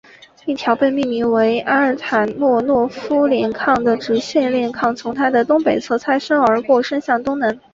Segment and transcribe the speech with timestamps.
[0.47, 7.59] 一条被命名为阿尔塔莫诺夫链坑的直线链坑从它的东北侧擦身而过伸向东南。